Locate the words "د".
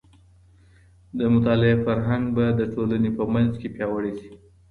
1.17-1.19, 2.59-2.61